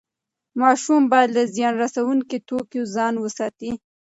ماشوم 0.59 1.03
باید 1.11 1.29
له 1.37 1.43
زیان 1.55 1.73
رسوونکي 1.83 2.37
توکیو 2.49 2.83
ځان 2.95 3.13
وساتي. 3.19 3.71